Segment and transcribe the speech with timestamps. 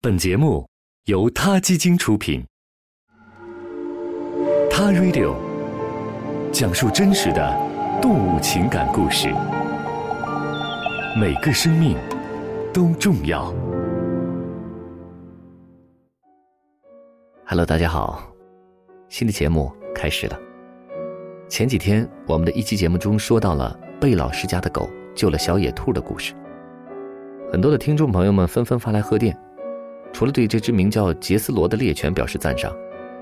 [0.00, 0.64] 本节目
[1.06, 2.40] 由他基金出品，
[4.70, 5.34] 《他 Radio》
[6.52, 7.52] 讲述真实的
[8.00, 9.26] 动物情感故事，
[11.20, 11.96] 每个生命
[12.72, 13.52] 都重要。
[17.44, 18.22] Hello，大家好，
[19.08, 20.38] 新的节目开始了。
[21.48, 26.34] 前几天我们的一期节目中说到了贝老师家的狗救了小野兔的故事，
[27.50, 29.36] 很多的听众朋友们纷纷发来贺电。
[30.12, 32.74] 除了对这只名叫杰斯罗的猎犬表示赞赏，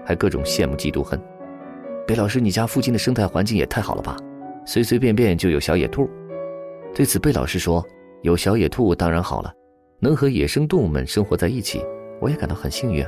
[0.04, 1.20] 还各种羡慕嫉妒恨。
[2.06, 4.16] 贝老师，你家附近的生态环境也太好了吧？
[4.64, 6.08] 随随便便就有小野兔。
[6.94, 7.84] 对此，贝老师说
[8.22, 9.52] ：“有小野兔当然好了，
[10.00, 11.84] 能和野生动物们生活在一起，
[12.20, 13.04] 我也感到很幸运。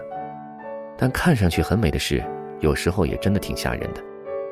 [0.98, 2.22] 但看上去很美的事，
[2.60, 4.02] 有时候也真的挺吓人的，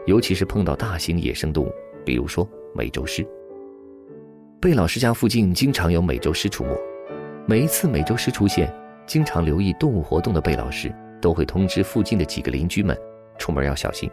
[0.07, 1.73] 尤其是碰到大型野生动物，
[2.05, 3.27] 比如说美洲狮。
[4.61, 6.71] 贝老师家附近经常有美洲狮出没，
[7.47, 8.73] 每一次美洲狮出现。”
[9.07, 12.97] 经常留意动物活动的贝老师都会通知附近的几个邻居们，
[13.39, 14.11] 出门要小心。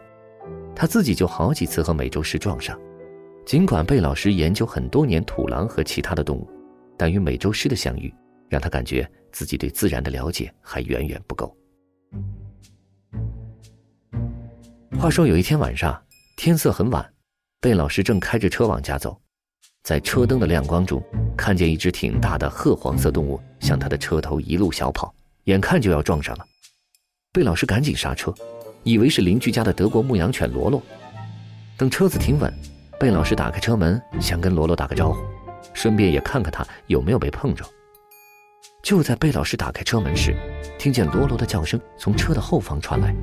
[0.76, 2.80] 他自己就好几次和美洲狮撞上。
[3.46, 6.48] 尽管贝老师研究很多年土狼和其他的动物，
[6.98, 8.14] 但与美洲狮的相遇，
[8.48, 11.56] 让他感觉自己对自然的了解还远远不够。
[14.98, 16.02] 话说有一天晚上，
[16.38, 17.14] 天色很晚，
[17.60, 19.20] 贝老师正开着车往家走。
[19.84, 21.04] 在车灯的亮光中，
[21.36, 25.14] 看见一只挺大的褐黄色动物向他的车头一路小跑，
[25.46, 26.46] 眼看就要撞上了。
[27.32, 28.32] 贝老师赶紧刹车，
[28.84, 30.84] 以为是邻居家的德国牧羊犬罗罗。
[31.78, 32.54] 等车子停稳，
[33.00, 35.20] 贝老师打开车门，想跟罗罗打个招呼，
[35.74, 37.66] 顺便也看看他有没有被碰着。
[38.84, 40.36] 就在贝老师打开车门时，
[40.78, 43.16] 听见罗罗的叫声从车的后方传来，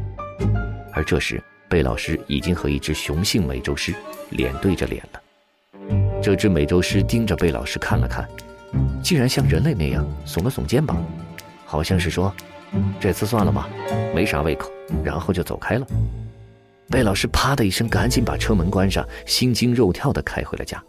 [0.93, 3.95] 而这时贝老师已经和一只雄性美洲狮
[4.31, 5.21] 脸对着脸了。
[6.23, 8.29] 这只美洲狮盯着贝老师看了看，
[9.03, 11.05] 竟然像人类那样耸了耸肩膀，
[11.65, 12.33] 好像是说
[13.01, 13.69] ：“这次算了吧，
[14.15, 14.71] 没啥胃口。”
[15.05, 15.87] 然后就走开了。
[16.89, 20.83] 贝老师啪的一声，赶紧把车门关上，心惊肉跳地开回了家。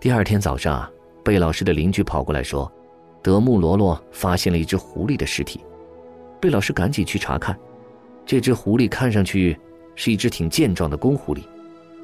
[0.00, 0.90] 第二天早上，
[1.24, 2.70] 贝老师的邻居跑过来说
[3.22, 5.60] ：“德牧罗罗发现了一只狐狸的尸体。”
[6.40, 7.58] 贝老师赶紧去查看，
[8.24, 9.58] 这只狐狸看上去
[9.94, 11.42] 是一只挺健壮的公狐狸，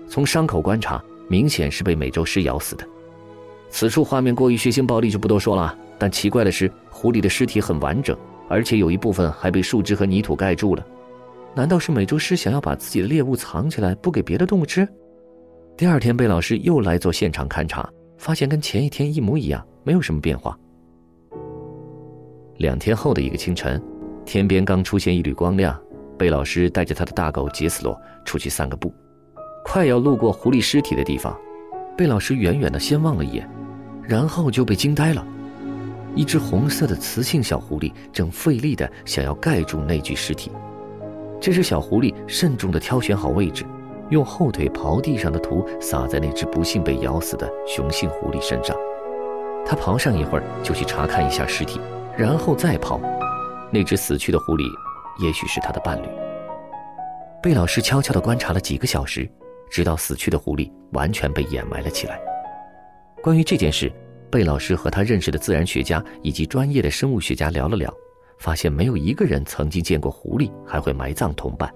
[0.09, 1.03] 从伤口观察。
[1.27, 2.87] 明显是被美洲狮咬死的。
[3.75, 5.77] 此处画面过于血腥暴力，就不多说了。
[5.99, 8.17] 但奇怪的是，狐狸的尸体很完整，
[8.49, 10.87] 而且有一部分还被树枝和泥土盖住了。
[11.57, 14.87] 难道是美洲狮想要把自己的猎物藏起来，不给别的动物吃？
[15.77, 20.57] 第二天，贝老师又来做现场勘察，发现跟前一天一模一样，没有什么变化。
[22.59, 23.83] 两天后的一个清晨，
[24.25, 25.77] 天边刚出现一缕光亮，
[26.17, 28.95] 贝老师带着他的大狗杰斯罗出去散个步。
[29.65, 31.37] 快要路过狐狸尸体的地方，
[31.97, 33.51] 贝老师远远的先望了一眼，
[34.09, 35.27] 然后就被惊呆了。
[36.15, 40.51] 一只红色的雌性小狐狸正费力的想要盖住那具尸体。
[41.41, 43.65] 这只小狐狸慎重的挑选好位置，
[44.11, 48.77] 用后腿刨地上的土撒在那只不幸被咬死的雄性狐狸身上。
[49.67, 51.81] 他刨上一会儿，就去查看一下尸体，
[52.17, 53.01] 然后再刨。
[53.73, 54.63] 那只死去的狐狸，
[55.25, 56.07] 也许是他的伴侣。
[57.43, 59.29] 贝老师悄悄的观察了几个小时。
[59.71, 62.21] 直到死去的狐狸完全被掩埋了起来。
[63.25, 63.91] 关于这件事，
[64.31, 67.91] 贝老师和他认识的自然学家以及专业的生物学家聊了聊，
[68.37, 71.73] 发现没有一个人曾经见过狐狸还会埋葬同伴。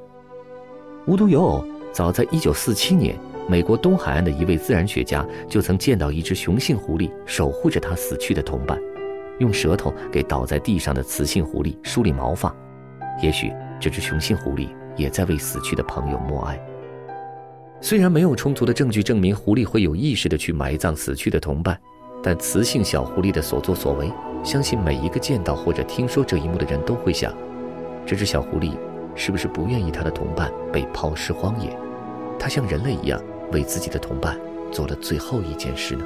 [1.06, 3.16] 无独有偶，早在1947年，
[3.48, 8.78] 美国东海岸的一位自然学家就曾见到一只雄性狐狸守护着他死去的同伴，
[9.38, 12.54] 用舌头给倒在地上的雌性狐狸梳理毛发。
[13.22, 16.62] 也许这只雄性狐狸也在为死去的朋友默哀。
[17.80, 21.78] 虽然没有充足的证据证明狐狸会有意识的去埋葬死去的同伴，
[22.22, 24.10] 但雌性小狐狸的所作所为，
[24.42, 27.32] 相信每一个见到或者听说这一幕的人都会想：
[28.04, 28.72] 这只小狐狸
[29.14, 31.70] 是不是不愿意它的同伴被抛尸荒野？
[32.38, 33.22] 它像人类一样
[33.52, 34.36] 为自己的同伴
[34.72, 36.04] 做了最后一件事呢？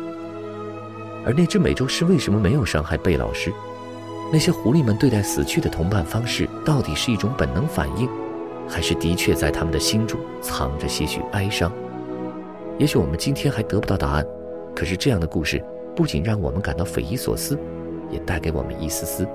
[1.25, 3.51] 而那只美洲狮为什么没有伤害贝老师？
[4.31, 8.09] 那些狐狸们对待死去的同伴方式，到底是一种本能反应？
[8.73, 11.71] 还是的确在他们的心中藏着些许哀伤。
[12.79, 14.27] 也许我们今天还得不到答案，
[14.75, 15.63] 可是这样的故事
[15.95, 17.59] 不仅让我们感到匪夷所思，
[18.09, 19.29] 也带给我们一丝丝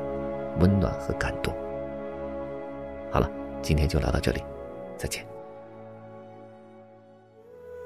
[0.60, 1.54] 温暖和感动。
[3.12, 3.30] 好了，
[3.62, 4.44] 今天就聊到这里，
[4.98, 5.24] 再见。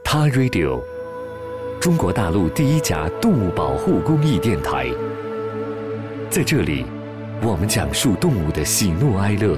[0.02, 0.80] 他 Radio，
[1.82, 4.88] 中国大陆第一家动物保护公益电台，
[6.30, 6.86] 在这里，
[7.44, 9.58] 我们讲述动物的喜怒哀乐。